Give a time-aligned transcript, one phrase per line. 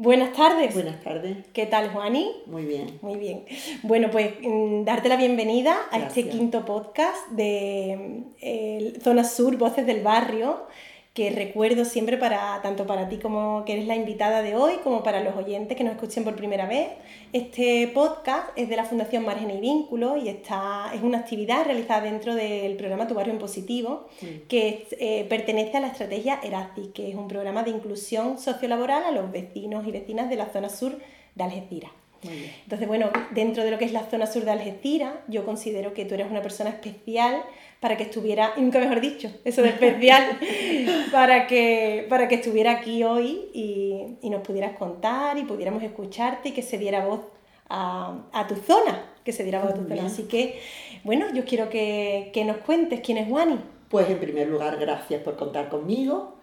[0.00, 0.74] Buenas tardes.
[0.74, 1.38] Buenas tardes.
[1.52, 2.30] ¿Qué tal, Juani?
[2.46, 3.00] Muy bien.
[3.02, 3.44] Muy bien.
[3.82, 9.86] Bueno, pues mm, darte la bienvenida a este quinto podcast de el Zona Sur, Voces
[9.86, 10.68] del Barrio,
[11.18, 15.02] que recuerdo siempre para tanto para ti como que eres la invitada de hoy, como
[15.02, 16.90] para los oyentes que nos escuchen por primera vez.
[17.32, 22.02] Este podcast es de la Fundación Margen y Vínculo y está, es una actividad realizada
[22.02, 24.06] dentro del programa Tu Barrio en Positivo,
[24.46, 29.10] que eh, pertenece a la estrategia ERACI, que es un programa de inclusión sociolaboral a
[29.10, 31.00] los vecinos y vecinas de la zona sur
[31.34, 31.90] de Algeciras.
[32.22, 32.52] Muy bien.
[32.62, 36.04] Entonces, bueno, dentro de lo que es la zona sur de Algeciras, yo considero que
[36.04, 37.42] tú eres una persona especial
[37.80, 40.38] para que estuviera, y nunca mejor dicho, eso de especial,
[41.12, 46.48] para que, para que estuviera aquí hoy y, y nos pudieras contar y pudiéramos escucharte
[46.48, 47.20] y que se diera voz
[47.68, 50.06] a, a tu zona, que se diera voz a tu zona.
[50.06, 50.60] Así que,
[51.04, 53.58] bueno, yo quiero que, que nos cuentes quién es Wani.
[53.88, 56.34] Pues en primer lugar, gracias por contar conmigo.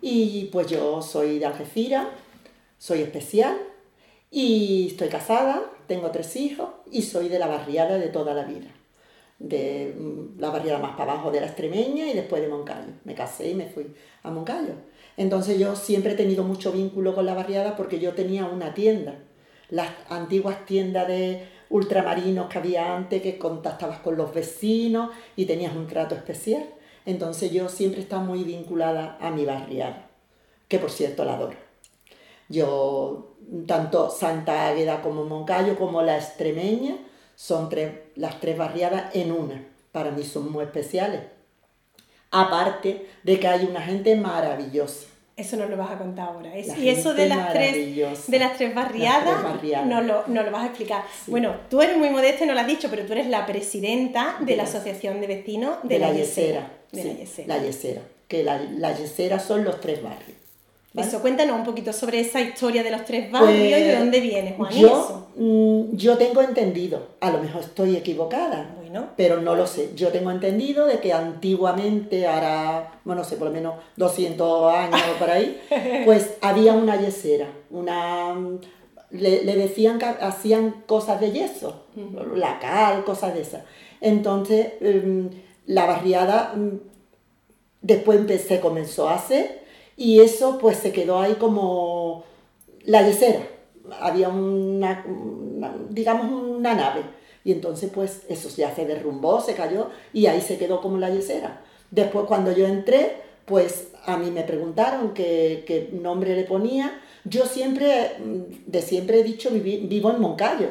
[0.00, 2.06] Y pues yo soy de Algeciras,
[2.78, 3.56] soy especial
[4.30, 8.68] y estoy casada, tengo tres hijos y soy de la barriada de toda la vida.
[9.38, 12.92] De mm, la barriada más para abajo de la Extremeña y después de Moncayo.
[13.04, 14.74] Me casé y me fui a Moncayo.
[15.16, 19.18] Entonces yo siempre he tenido mucho vínculo con la barriada porque yo tenía una tienda.
[19.70, 25.74] Las antiguas tiendas de ultramarinos que había antes, que contactabas con los vecinos y tenías
[25.74, 26.64] un trato especial.
[27.06, 30.08] Entonces yo siempre he estado muy vinculada a mi barriada,
[30.68, 31.56] que por cierto la adoro.
[32.48, 33.36] Yo,
[33.66, 36.96] tanto Santa Águeda como Moncayo, como la Extremeña,
[37.36, 39.62] son tres, las tres barriadas en una.
[39.92, 41.20] Para mí son muy especiales.
[42.30, 45.06] Aparte de que hay una gente maravillosa.
[45.36, 46.54] Eso nos lo vas a contar ahora.
[46.54, 47.96] Es- y eso de las tres,
[48.28, 49.86] de las tres barriadas, Las tres barriadas.
[49.86, 51.02] Nos, lo, nos lo vas a explicar.
[51.24, 51.30] Sí.
[51.30, 54.36] Bueno, tú eres muy modesta y no lo has dicho, pero tú eres la presidenta
[54.40, 56.60] de, De la Asociación de Vecinos de, de, la, Yesera.
[56.60, 56.70] Yesera.
[56.92, 57.56] De sí, la Yesera.
[57.56, 58.02] la Yesera.
[58.28, 60.38] Que la, la Yesera son los tres barrios.
[60.94, 61.08] ¿Vale?
[61.08, 64.20] Eso, cuéntanos un poquito sobre esa historia de los tres barrios y de Pues, dónde
[64.20, 64.72] viene, Juan.
[64.72, 65.28] Yo, eso.
[65.36, 69.90] mm, yo tengo entendido, a lo mejor estoy equivocada, Bueno, pero no lo sé.
[69.96, 75.00] Yo tengo entendido de que antiguamente, ahora, bueno, no sé, por lo menos 200 años
[75.14, 75.60] o por ahí,
[76.04, 78.32] pues había una yesera, una...
[78.34, 78.58] mm,
[79.10, 81.84] Le, le decían que hacían cosas de yeso,
[82.34, 83.62] la cal, cosas de esas.
[84.00, 85.26] Entonces, mm,
[85.66, 86.78] la barriada mm,
[87.80, 89.63] después se comenzó a hacer
[89.96, 92.24] y eso pues se quedó ahí como
[92.84, 93.40] la yesera.
[94.00, 97.02] Había una, una- digamos, una nave.
[97.44, 101.10] Y entonces, pues, eso ya se derrumbó, se cayó, y ahí se quedó como la
[101.10, 101.62] yesera.
[101.90, 106.98] Después, cuando yo entré, pues, a mí me preguntaron qué, qué nombre le ponía.
[107.24, 108.12] Yo siempre,
[108.66, 110.68] de siempre he dicho, vivo en Moncayo,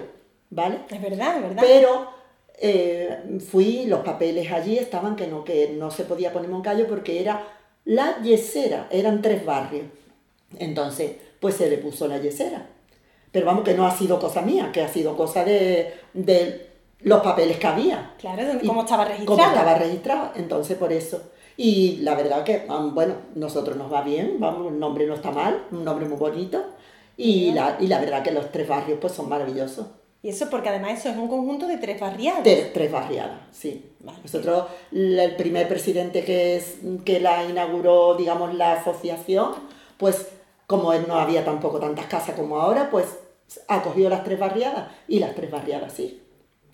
[0.50, 0.79] ¿vale?
[0.89, 1.63] es verdad, es verdad.
[1.63, 2.07] Pero
[2.59, 7.19] eh, fui, los papeles allí estaban que no, que no se podía poner Moncayo porque
[7.22, 7.44] era
[7.85, 9.85] la yesera, eran tres barrios.
[10.57, 12.67] Entonces, pues se le puso la yesera.
[13.31, 16.69] Pero vamos, que no ha sido cosa mía, que ha sido cosa de, de
[17.01, 18.13] los papeles que había.
[18.19, 19.38] claro, de cómo estaba registrado.
[19.38, 21.21] Cómo estaba registrado, entonces por eso.
[21.57, 25.65] Y la verdad que, bueno, nosotros nos va bien, vamos, el nombre no está mal,
[25.71, 26.63] un nombre muy bonito.
[27.17, 29.85] Y la, y la verdad que los tres barrios pues son maravillosos.
[30.23, 32.44] Y eso porque además eso es un conjunto de tres barriadas.
[32.44, 33.91] Tres, tres barriadas, sí.
[34.00, 34.19] Vale.
[34.23, 39.51] Nosotros, el primer presidente que, es, que la inauguró, digamos, la asociación,
[39.97, 40.29] pues
[40.66, 43.06] como él no había tampoco tantas casas como ahora, pues
[43.67, 46.22] acogió las tres barriadas y las tres barriadas, sí.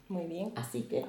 [0.09, 0.52] Muy bien.
[0.56, 1.06] Así que...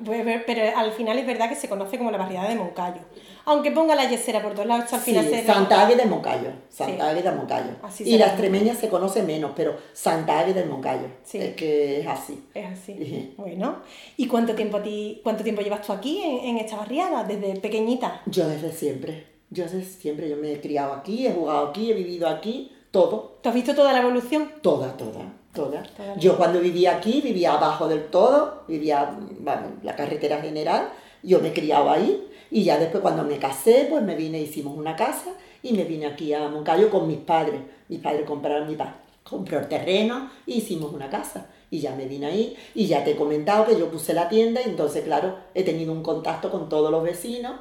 [0.47, 3.00] Pero- al final es verdad que se conoce como la barriada de Moncayo.
[3.47, 5.47] Aunque ponga la yesera por todos lados, al final Sí, se...
[5.47, 7.00] Santa Águeda de Moncayo, Santa Sí.
[7.17, 7.70] Águeda de Moncayo.
[7.82, 8.32] Así y se la llama.
[8.32, 11.38] extremeña se conoce menos, pero Santa Águeda de Moncayo, Sí.
[11.38, 12.44] es que es así.
[12.52, 12.94] Es así.
[12.99, 13.35] Sí.
[13.38, 13.76] Bueno,
[14.19, 17.25] ¿y cuánto tiempo a ti, cuánto tiempo llevas tú aquí en, en esta barriada?
[17.25, 18.20] Desde pequeñita.
[18.26, 21.94] Yo desde siempre, yo desde siempre, yo me he criado aquí, he jugado aquí, he
[21.94, 23.38] vivido aquí, todo.
[23.43, 24.50] ¿Tú has visto toda la evolución?
[24.61, 25.82] Toda, toda, toda.
[25.82, 26.17] Toda.
[26.17, 30.91] Yo cuando vivía aquí, vivía abajo del todo, vivía bueno, en la carretera general,
[31.23, 34.97] yo me criaba ahí y ya después cuando me casé, pues me vine, hicimos una
[34.97, 35.32] casa
[35.62, 37.61] y me vine aquí a Moncayo con mis padres.
[37.88, 41.47] Mis padres compraron, mi padre compró el terreno e hicimos una casa.
[41.70, 44.61] Y ya me vine ahí y ya te he comentado que yo puse la tienda
[44.61, 47.61] y entonces, claro, he tenido un contacto con todos los vecinos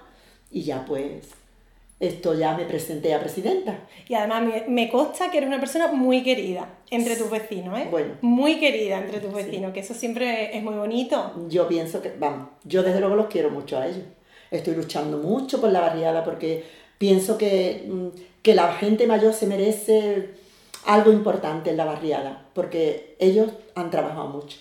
[0.49, 1.27] Y ya pues
[1.99, 3.87] esto ya me presenté a presidenta.
[4.07, 7.87] Y además me, me consta que eres una persona muy querida entre tus vecinos, ¿eh?
[7.91, 8.15] Bueno.
[8.21, 11.33] Muy querida entre tus vecinos, que eso siempre es muy bonito.
[11.49, 14.03] Yo pienso que, vamos, yo desde luego los quiero mucho a ellos.
[14.49, 16.63] Estoy luchando mucho por la barriada porque
[16.97, 18.07] pienso que, mm,
[18.41, 20.29] que la gente mayor se merece
[20.85, 24.57] algo importante en la barriada, porque ellos han trabajado mucho.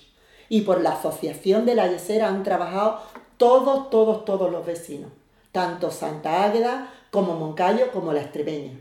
[0.49, 3.01] Y por la asociación de la Yesera han trabajado
[3.37, 5.11] todos, todos, todos los vecinos,
[5.53, 8.73] tanto Santa Águeda como Moncayo, como la Estrepeña.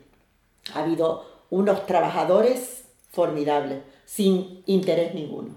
[0.74, 5.56] Ha habido unos trabajadores formidables, sin interés ninguno.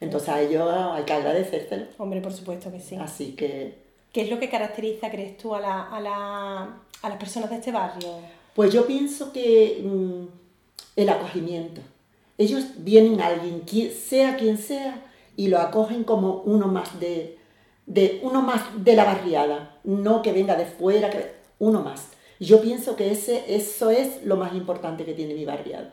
[0.00, 1.86] Entonces a ellos hay que agradecérselo.
[1.98, 2.96] Hombre, por supuesto que sí.
[2.96, 3.78] Así que,
[4.12, 7.56] ¿Qué es lo que caracteriza, crees tú, a, la, a, la, a las personas de
[7.56, 8.08] este barrio?
[8.54, 10.24] pues yo pienso que mm,
[10.96, 11.80] el acogimiento.
[12.36, 13.62] Ellos vienen a alguien,
[13.92, 15.02] sea quien sea,
[15.36, 17.38] y lo acogen como uno más de,
[17.90, 22.10] de uno más de la barriada, no que venga de fuera, que uno más.
[22.38, 25.92] Yo pienso que ese, eso es lo más importante que tiene mi barriada,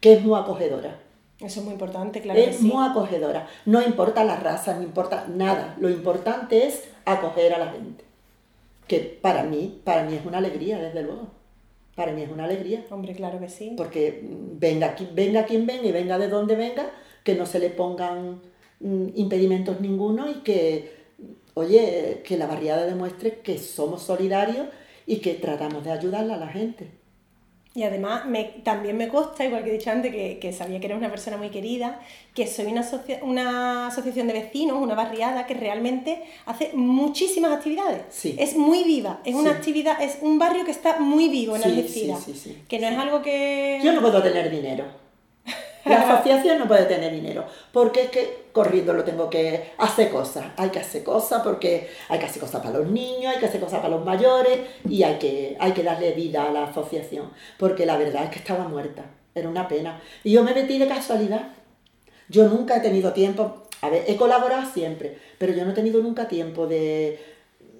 [0.00, 0.98] que es muy acogedora.
[1.40, 2.66] Eso es muy importante, claro que es sí.
[2.66, 3.46] muy acogedora.
[3.66, 5.76] No importa la raza, no importa nada.
[5.78, 8.02] Lo importante es acoger a la gente.
[8.88, 11.28] Que para mí, para mí es una alegría, desde luego.
[11.94, 12.84] Para mí es una alegría.
[12.90, 13.74] Hombre, claro que sí.
[13.76, 16.90] Porque venga, venga quien venga y venga de donde venga,
[17.22, 18.40] que no se le pongan
[18.80, 20.97] mm, impedimentos ninguno y que,
[21.58, 24.66] oye, que la barriada demuestre que somos solidarios
[25.06, 26.88] y que tratamos de ayudarle a la gente.
[27.74, 30.86] Y además me, también me consta, igual que he dicho antes, que, que sabía que
[30.86, 32.00] eres una persona muy querida,
[32.34, 38.02] que soy una, asocia- una asociación de vecinos, una barriada que realmente hace muchísimas actividades.
[38.08, 38.34] Sí.
[38.38, 39.56] Es muy viva, es una Sí.
[39.56, 42.24] actividad, es un barrio que está muy vivo en Sí, Algeciras.
[42.24, 42.62] sí, sí, sí.
[42.68, 43.80] que no es algo que...
[43.84, 44.84] Yo no puedo tener dinero.
[45.88, 50.46] La asociación no puede tener dinero, porque es que corriendo lo tengo que hacer cosas.
[50.56, 53.60] Hay que hacer cosas porque hay que hacer cosas para los niños, hay que hacer
[53.60, 54.58] cosas para los mayores
[54.88, 58.38] y hay que, hay que darle vida a la asociación, porque la verdad es que
[58.38, 59.04] estaba muerta,
[59.34, 60.00] era una pena.
[60.24, 61.52] Y yo me metí de casualidad.
[62.28, 66.02] Yo nunca he tenido tiempo, a ver, he colaborado siempre, pero yo no he tenido
[66.02, 67.18] nunca tiempo de,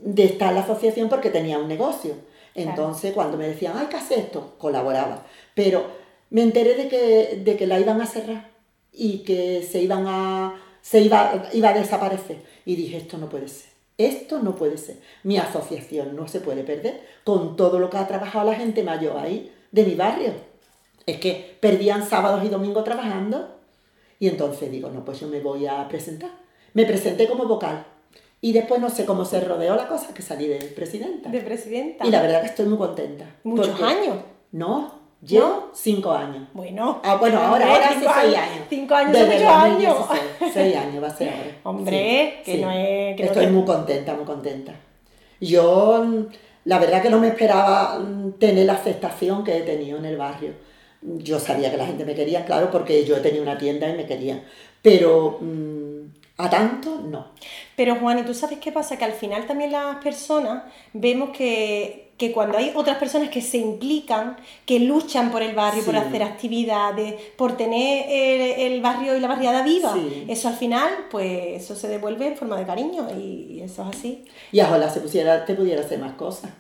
[0.01, 2.15] de estar en la asociación porque tenía un negocio.
[2.55, 2.71] Claro.
[2.71, 5.23] Entonces, cuando me decían, hay que hacer esto, colaboraba.
[5.55, 5.87] Pero
[6.31, 8.51] me enteré de que, de que la iban a cerrar
[8.93, 12.39] y que se iban a se iba, iba a desaparecer.
[12.65, 13.71] Y dije, esto no puede ser.
[13.99, 14.97] Esto no puede ser.
[15.23, 19.19] Mi asociación no se puede perder con todo lo que ha trabajado la gente mayor
[19.19, 20.33] ahí de mi barrio.
[21.05, 23.57] Es que perdían sábados y domingos trabajando.
[24.21, 26.31] Y entonces digo, no, pues yo me voy a presentar.
[26.75, 27.85] Me presenté como vocal.
[28.41, 31.29] Y después no sé cómo se rodeó la cosa, que salí de presidenta.
[31.29, 32.07] De presidenta.
[32.07, 33.27] Y la verdad que estoy muy contenta.
[33.43, 34.19] Muchos años.
[34.53, 35.71] No, ¿No?
[35.75, 36.49] cinco años.
[36.55, 37.01] Bueno.
[37.03, 38.67] Ah, bueno, ahora, hombre, ahora hace cinco seis años.
[38.69, 39.99] Cinco años Desde muchos años.
[39.99, 40.53] 2016.
[40.55, 41.51] Seis años va a ser ahora.
[41.65, 44.75] Hombre, que no es- que no Estoy te- muy contenta, muy contenta.
[45.41, 46.05] Yo,
[46.65, 50.17] la verdad que no me esperaba mm, tener la aceptación que he tenido en el
[50.17, 50.53] barrio.
[51.03, 54.07] Yo sabía que la gente me quería, claro, porque yo tenía una tienda y me
[54.07, 54.43] querían.
[54.83, 56.01] Pero mm,
[56.39, 57.29] a tanto, no.
[57.77, 58.97] Pero Juan, ¿y tú sabes qué pasa?
[58.97, 60.63] Que al final también las personas
[60.93, 64.37] vemos que, que cuando hay otras personas que se implican,
[64.67, 66.01] que luchan por el barrio, por Sí.
[66.01, 70.27] hacer actividades, por tener el, el barrio y la barriada viva, Sí.
[70.29, 74.25] eso al final, pues eso se devuelve en forma de cariño y eso es así.
[74.53, 76.51] Y ojalá se pusiera, te pudiera hacer más cosas.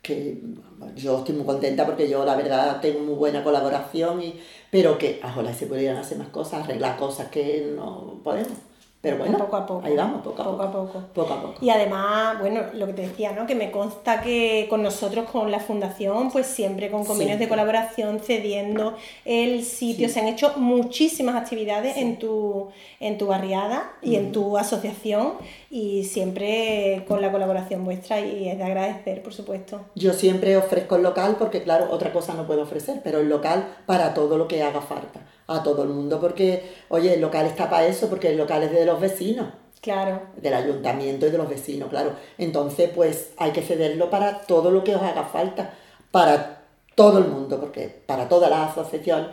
[0.00, 0.38] Que
[0.78, 4.98] bueno, yo estoy muy contenta porque yo la verdad tengo muy buena colaboración, y, pero
[4.98, 8.58] que ojalá se pudieran hacer más cosas, arreglar cosas que no podemos.
[9.02, 9.84] Pero bueno, poco a poco.
[9.86, 10.68] ahí vamos, poco a Poco poco.
[10.68, 11.02] a poco.
[11.12, 11.54] Poco a poco.
[11.60, 13.46] Y además, bueno, lo que te decía, ¿no?
[13.48, 18.20] Que me consta que con nosotros, con la fundación, pues siempre con convenios de colaboración,
[18.20, 18.94] cediendo
[19.24, 20.14] el sitio, Sí.
[20.14, 22.68] se han hecho muchísimas actividades en, tu,
[23.00, 25.32] en tu barriada y en tu asociación
[25.68, 29.80] y siempre con la colaboración vuestra y es de agradecer, por supuesto.
[29.96, 33.66] Yo siempre ofrezco el local porque, claro, otra cosa no puedo ofrecer, pero el local
[33.86, 37.68] para todo lo que haga falta, a todo el mundo, porque, oye, el local está
[37.68, 39.48] para eso, porque el local es de los vecinos.
[39.80, 42.12] Claro, del ayuntamiento y de los vecinos, claro.
[42.38, 45.74] Entonces, pues hay que cederlo para todo lo que os haga falta,
[46.12, 46.62] para
[46.94, 49.28] todo el mundo, porque para toda la asociación,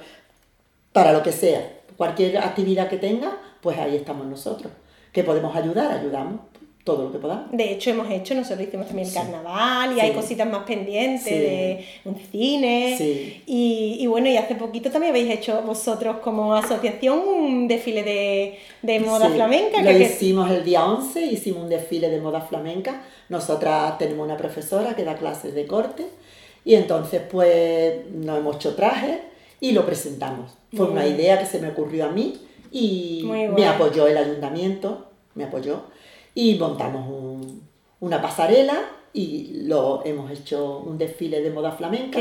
[0.91, 4.71] para lo que sea, cualquier actividad que tenga, pues ahí estamos nosotros.
[5.13, 6.41] Que podemos ayudar, ayudamos
[6.95, 7.51] todo lo que podamos.
[7.51, 9.19] de hecho hemos hecho, nosotros hicimos también el Sí.
[9.19, 9.99] carnaval y Sí.
[10.01, 11.33] hay cositas más pendientes Sí.
[11.33, 13.41] de un cine.
[13.45, 18.57] Y, y bueno, y hace poquito también habéis hecho vosotros como asociación un desfile de,
[18.81, 19.81] de moda flamenca.
[19.81, 23.03] Lo que- hicimos el día 11, hicimos un desfile de moda flamenca.
[23.29, 26.05] Nosotras tenemos una profesora que da clases de corte
[26.65, 29.17] y entonces pues nos hemos hecho trajes
[29.61, 30.51] y lo presentamos.
[30.75, 32.33] Fue una idea que se me ocurrió a mí
[32.71, 33.23] y
[33.55, 35.83] me apoyó el ayuntamiento, me apoyó
[36.39, 37.61] y montamos un-
[37.99, 38.79] una pasarela
[39.13, 42.17] y lo hemos hecho un desfile de moda flamenca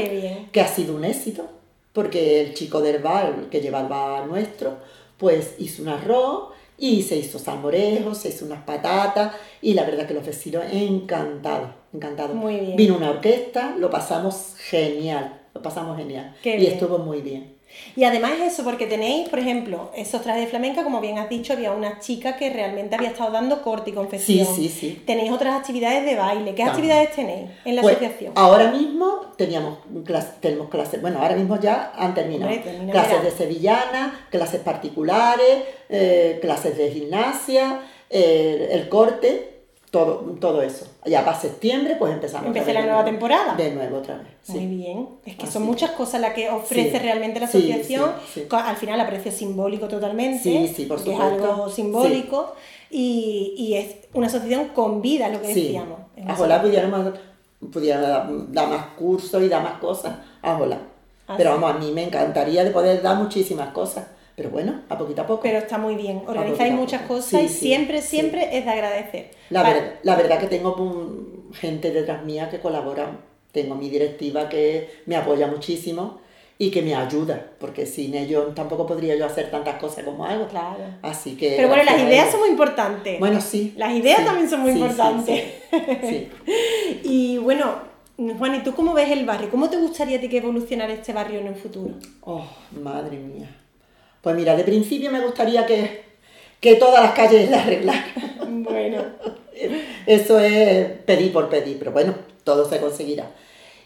[0.53, 1.47] que ha sido un éxito,
[1.93, 4.79] porque el chico del bar, que lleva el bar nuestro,
[5.19, 6.49] pues hizo un arroz
[6.79, 11.71] y se hizo salmorejo, se hizo unas patatas y la verdad que los vecinos encantados,
[11.93, 12.35] encantados.
[12.35, 12.77] Muy bien.
[12.77, 16.73] Vino una orquesta, lo pasamos genial, lo pasamos genial Qué y bien.
[16.73, 17.58] estuvo muy bien.
[17.97, 21.53] Y además eso, porque tenéis, por ejemplo, esos trajes de flamenca, como bien has dicho,
[21.53, 24.47] había una chica que realmente había estado dando corte y confección.
[24.47, 25.03] Sí, sí, sí.
[25.07, 26.55] Tenéis otras actividades de baile.
[26.55, 26.69] ¿Qué También.
[26.69, 28.33] actividades tenéis en la Pues, asociación?
[28.37, 32.53] ahora mismo teníamos clase- tenemos clases, bueno, ahora mismo ya han terminado.
[32.63, 39.58] Termina clases de sevillana, clases particulares, eh, clases de gimnasia, eh, el corte,
[39.91, 40.87] todo, todo eso.
[41.07, 42.47] Ya para septiembre pues empezamos.
[42.49, 43.11] Empecé la de nueva nuevo.
[43.19, 43.55] temporada.
[43.55, 44.27] De nuevo otra vez.
[44.43, 44.53] sí.
[44.53, 45.09] Muy bien.
[45.25, 46.99] Es que Así son muchas cosas las que ofrece Sí.
[46.99, 48.11] realmente la asociación.
[48.33, 50.43] sí, Al final a precio simbólico totalmente.
[50.43, 51.23] Sí, sí, por supuesto.
[51.25, 52.55] Es algo simbólico.
[52.91, 55.99] Y, y es una asociación con vida, lo que decíamos.
[56.31, 57.13] Ojalá pudiéramos,
[57.73, 60.17] pudiéramos dar, más cursos y dar más cosas.
[60.43, 60.79] Ojalá.
[61.27, 64.07] Ah, Pero vamos, a mí me encantaría de poder dar muchísimas cosas.
[64.39, 65.43] Pero bueno, a poquito a poco.
[65.43, 66.23] Pero está muy bien.
[66.29, 68.09] Organizáis muchas cosas Sí, y sí, siempre, sí.
[68.09, 69.31] siempre es de agradecer.
[69.51, 73.11] La, Para- ver- la verdad que tengo mm, gente detrás mía que colabora.
[73.51, 76.21] Tengo mi directiva que me apoya muchísimo
[76.57, 80.47] y que me ayuda, porque sin ellos tampoco podría yo hacer tantas cosas como hago.
[80.47, 80.85] Claro.
[81.03, 81.55] Así que.
[81.57, 83.19] Pero bueno, las ideas son muy importantes.
[83.19, 83.75] Bueno, sí.
[83.77, 85.45] Las ideas sí, también son muy sí, importantes.
[85.71, 86.29] Sí, sí.
[87.03, 87.75] Y bueno,
[88.39, 89.51] Juan, ¿y tú cómo ves el barrio?
[89.51, 91.95] ¿Cómo te gustaría a ti que evolucionara este barrio en el futuro?
[92.23, 92.45] Oh,
[92.83, 93.49] madre mía.
[94.29, 96.03] Pues mira, de principio me gustaría que,
[96.61, 98.63] que todas las calles las arreglaran.
[98.63, 99.03] Bueno,
[100.07, 103.31] Eso es pedir por pedir, pero bueno, todo se conseguirá.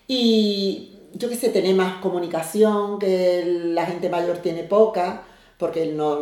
[0.08, 5.22] Y yo qué sé, tener más comunicación, que la gente mayor tiene poca,
[5.58, 6.18] porque no,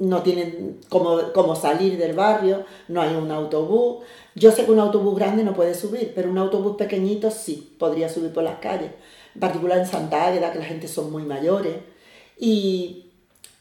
[0.00, 4.02] no tienen cómo, cómo salir del barrio, no hay un autobús.
[4.34, 8.08] Yo sé que un autobús grande no puede subir, pero un autobús pequeñito sí, podría
[8.08, 8.92] subir por las calles.
[9.34, 11.92] En particular en Santa Águeda, que la gente son muy mayores.
[12.38, 13.06] Y,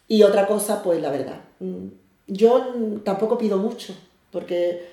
[0.08, 1.88] y otra cosa, pues la verdad, mm,
[2.28, 3.94] yo tampoco pido mucho,
[4.32, 4.88] porque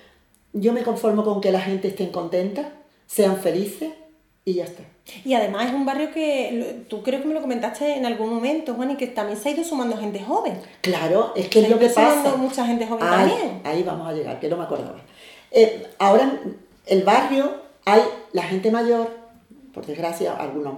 [0.52, 2.72] yo me conformo con que la gente esté contenta,
[3.06, 3.90] sean felices
[4.44, 4.82] y ya está.
[5.24, 8.74] y además es un barrio que tú creo que me lo comentaste en algún momento,
[8.74, 10.54] Juan, y que también se ha ido sumando gente joven.
[10.80, 12.36] Claro, es que Se es lo que pasa.
[12.36, 13.60] mucha gente joven Ahí- también.
[13.64, 14.98] Ahí vamos a llegar, que no me acordaba.
[15.50, 16.40] Eh, ahora
[16.86, 17.52] el barrio
[17.84, 19.08] hay la gente mayor,
[19.74, 20.74] por desgracia, algunos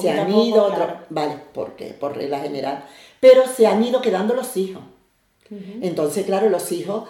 [0.00, 0.72] se han ido,
[1.10, 2.84] vale, porque por regla general,
[3.20, 4.82] pero se han ido quedando los hijos.
[5.80, 7.08] Entonces, claro, los hijos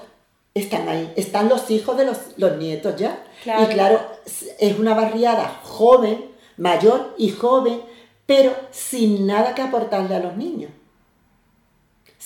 [0.54, 3.24] están ahí, están los hijos de los, los nietos ya.
[3.42, 3.64] Claro.
[3.64, 4.00] Y claro,
[4.58, 6.26] es una barriada joven,
[6.56, 7.80] mayor y joven,
[8.26, 10.70] pero sin nada que aportarle a los niños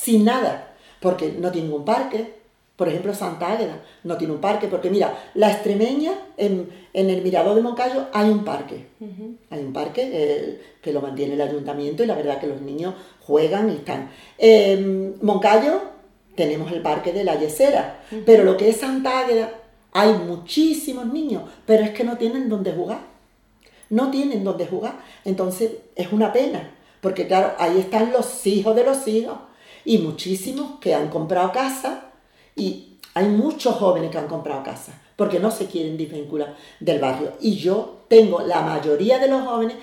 [0.00, 2.39] sin nada, porque no tiene un parque.
[2.80, 7.20] Por ejemplo, Santa Águeda no tiene un parque, porque mira, la extremeña, en, en el
[7.20, 8.86] Mirador de Moncayo hay un parque.
[9.50, 12.94] Hay un parque eh, que lo mantiene el ayuntamiento y la verdad que los niños
[13.20, 14.08] juegan y están.
[14.38, 15.82] En Moncayo
[16.34, 19.50] tenemos el parque de la Yesera, pero lo que es Santa Águeda
[19.92, 23.00] hay muchísimos niños, pero es que no tienen donde jugar
[23.90, 25.00] no tienen donde jugar.
[25.26, 26.70] Entonces es una pena,
[27.02, 29.36] porque claro, ahí están los hijos de los hijos
[29.84, 32.09] y muchísimos que han comprado casa
[32.56, 37.32] y hay muchos jóvenes que han comprado casa porque no se quieren desvincular del barrio.
[37.42, 39.76] Y yo tengo la mayoría de los jóvenes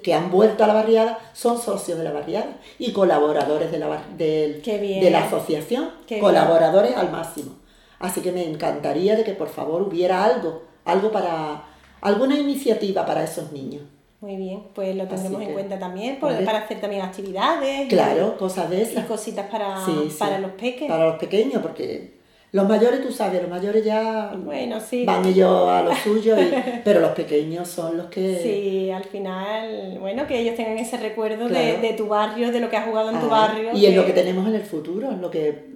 [0.00, 3.88] que han vuelto a la barriada son socios de la barriada y colaboradores de la,
[4.16, 5.00] bien.
[5.00, 6.24] de la asociación, Qué bien.
[6.24, 7.56] colaboradores al máximo.
[7.98, 11.64] Así que me encantaría de que por favor hubiera algo, algo para,
[12.00, 13.82] alguna iniciativa para esos niños.
[14.26, 17.86] Muy bien, pues lo tendremos en cuenta también por- para hacer también actividades.
[17.86, 19.06] y- Claro, cosas de Y, esas.
[19.06, 20.16] cositas para, Sí, sí.
[20.18, 20.88] para los peques.
[20.88, 22.16] Para los pequeños, porque
[22.50, 25.04] los mayores, tú sabes, los mayores ya Bueno, sí.
[25.04, 26.50] van ellos a lo suyo, y-
[26.84, 28.40] pero los pequeños son los que...
[28.42, 31.80] Sí, al final, bueno, que ellos tengan ese recuerdo de, Claro.
[31.82, 33.70] de tu barrio, de lo que has jugado en tu barrio.
[33.74, 35.66] Y es lo que tenemos en el futuro, es lo que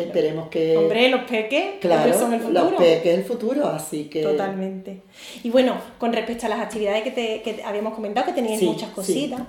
[0.00, 0.76] esperemos que...
[0.76, 2.62] Hombre, los peques, claro, son el futuro.
[2.64, 4.22] los peques es el futuro, así que...
[4.22, 5.02] Totalmente.
[5.42, 8.66] Y bueno, con respecto a las actividades que, te, que habíamos comentado, que teníais Sí,
[8.66, 8.94] muchas sí.
[8.94, 9.40] cositas,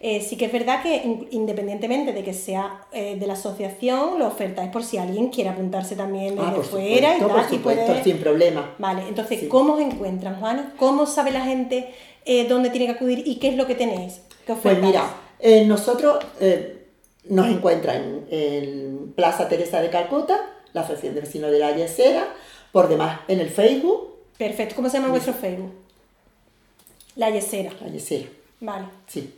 [0.00, 4.18] eh, sí que es verdad que in- independientemente de que sea eh, de la asociación,
[4.18, 7.36] lo ofertáis por si alguien quiere apuntarse también desde Ah, por fuera supuesto, y por
[7.36, 8.74] tal, y supuesto, puede- sin problema.
[8.78, 9.48] Vale, entonces, Sí.
[9.48, 10.74] ¿cómo os encuentran, Juan?
[10.78, 11.88] ¿Cómo sabe la gente
[12.26, 14.20] eh, dónde tiene que acudir y qué es lo que tenéis?
[14.46, 14.84] ¿Qué Pues ofertáis?
[14.84, 16.24] mira, nosotros
[17.30, 20.38] nos encuentran en, en Plaza Teresa de Calcuta,
[20.72, 22.28] la Asociación de Vecinos de la Yesera,
[22.72, 25.72] por demás en el Facebook, Perfecto, ¿cómo se llama vuestro Facebook?
[27.16, 28.28] La Yesera, la Yesera,
[28.60, 28.86] vale.
[29.06, 29.32] sí.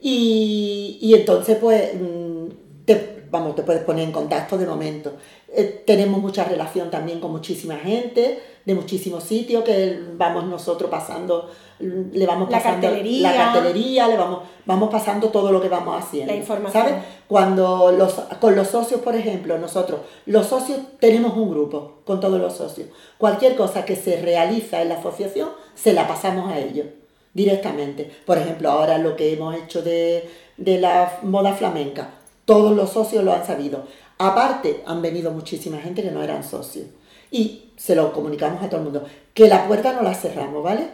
[0.00, 2.46] Y, y entonces, pues, mm,
[2.86, 5.14] te- vamos, te puedes poner en contacto de momento.
[5.48, 11.50] Eh, tenemos mucha relación también con muchísima gente de muchísimos sitios que vamos nosotros pasando,
[11.80, 16.32] le vamos pasando la cartelería, le vamos, vamos pasando todo lo que vamos haciendo.
[16.32, 16.84] La información.
[16.84, 17.02] ¿Sabes?
[17.26, 22.40] Cuando los, con los socios, por ejemplo, nosotros, los socios tenemos un grupo con todos
[22.40, 22.88] los socios.
[23.18, 26.86] Cualquier cosa que se realiza en la asociación, se la pasamos a ellos
[27.34, 28.08] directamente.
[28.26, 32.10] Por ejemplo, ahora lo que hemos hecho de, de la moda flamenca,
[32.44, 33.84] todos los socios lo han sabido.
[34.18, 36.86] Aparte, han venido muchísima gente que no eran socios.
[37.30, 39.04] Y se lo comunicamos a todo el mundo.
[39.34, 40.88] Que la puerta no la cerramos, ¿vale?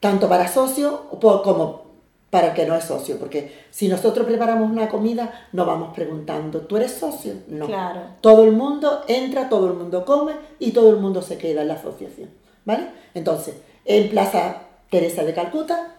[0.00, 1.82] Tanto para socios como
[2.30, 3.18] para el que no es socio.
[3.18, 7.34] Porque si nosotros preparamos una comida, no vamos preguntando, ¿tú eres socio?
[7.48, 7.66] No.
[7.66, 8.00] Claro.
[8.20, 11.68] Todo el mundo entra, todo el mundo come y todo el mundo se queda en
[11.68, 12.30] la asociación.
[12.64, 12.88] ¿Vale?
[13.14, 15.96] Entonces, en Plaza Teresa de Calcuta,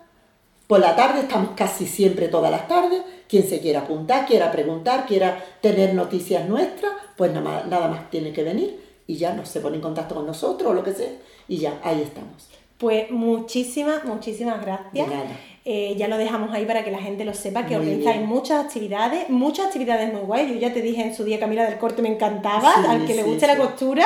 [0.68, 3.02] por la tarde estamos casi siempre todas las tardes.
[3.28, 8.10] Quien se quiera apuntar, quiera preguntar, quiera tener noticias nuestras, pues nada más, nada más
[8.10, 10.94] tiene que venir y ya no se pone en contacto con nosotros o lo que
[10.94, 11.12] sea
[11.48, 12.50] y ya ahí estamos.
[12.78, 15.53] Pues muchísimas, muchísimas gracias.
[15.66, 19.30] Eh, ya lo dejamos ahí para que la gente lo sepa, que organizáis muchas actividades,
[19.30, 20.50] muchas actividades muy guay.
[20.50, 23.24] Yo ya te dije en su día, Camila del Corte me encantaba, al que le
[23.24, 24.06] guste la costura,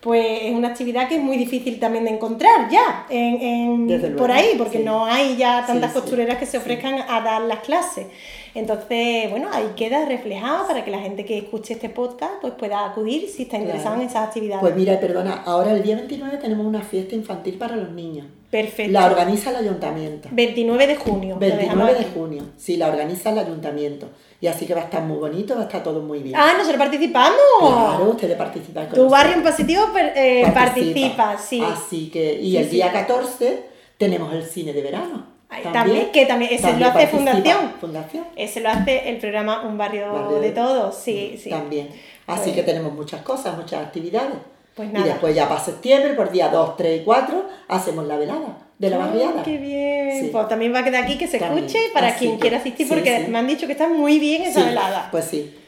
[0.00, 3.86] pues es una actividad que es muy difícil también de encontrar ya en,
[4.18, 8.08] por ahí, porque no hay ya tantas costureras que se ofrezcan a dar las clases.
[8.54, 12.84] Entonces, bueno, ahí queda reflejado para que la gente que escuche este podcast pues pueda
[12.84, 14.60] acudir si está interesado en esas actividades.
[14.60, 18.26] Pues mira, perdona, ahora el día 29 tenemos una fiesta infantil para los niños.
[18.52, 18.92] Perfecto.
[18.92, 20.28] La organiza el ayuntamiento.
[20.30, 21.36] 29 de junio.
[21.38, 24.10] 29 de junio, sí, la organiza el ayuntamiento.
[24.42, 26.36] Y así que va a estar muy bonito, va a estar todo muy bien.
[26.36, 27.40] Ah, nosotros participamos.
[27.60, 31.38] Claro, ustedes participan con Tu barrio en positivo eh, participa.
[31.38, 31.62] sí.
[31.62, 33.62] Así que, y el día 14
[33.96, 35.26] tenemos el cine de verano.
[35.72, 37.72] También, que también, ese lo hace Fundación.
[37.80, 38.24] Fundación.
[38.36, 41.48] Ese lo hace el programa Un Barrio, de, Todos, sí, sí.
[41.48, 41.88] También.
[42.26, 44.36] Así pues que tenemos muchas cosas, muchas actividades.
[44.74, 48.58] Pues y después ya para septiembre, por día 2, 3 y 4, hacemos la velada
[48.78, 49.42] de la barriada.
[49.42, 50.30] ¡Qué bien!
[50.32, 53.38] Pues también va a quedar aquí que se escuche para quien quiera asistir, porque me
[53.38, 55.08] han dicho que está muy bien esa velada.
[55.10, 55.58] Pues sí.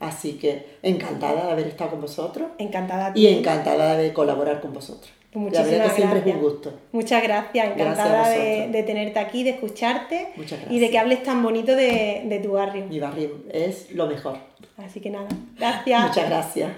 [0.00, 2.48] Así que encantada de haber estado con vosotros.
[2.58, 3.12] Encantada.
[3.14, 5.12] Y encantada de colaborar con vosotros.
[5.34, 6.72] Muchísimas la que siempre es un gusto.
[6.92, 10.28] Muchas gracias, encantada de, tenerte aquí, de escucharte
[10.70, 12.86] y de que hables tan bonito de, de tu barrio.
[12.86, 14.38] Mi barrio es lo mejor.
[14.76, 16.08] Así que nada, gracias.
[16.08, 16.70] Muchas gracias.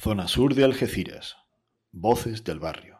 [0.00, 1.36] Zona sur de Algeciras.
[1.90, 2.97] Voces del barrio.